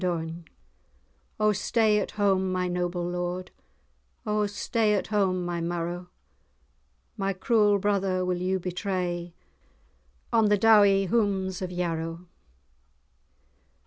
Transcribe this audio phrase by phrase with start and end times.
[0.01, 0.45] [#][#] Dawn.
[1.39, 3.51] "O stay at home my noble lord,
[4.25, 6.09] O stay at home my marrow.
[7.17, 9.35] My cruel brother will you betray,
[10.33, 12.25] On the dowie houms[#] of Yarrow."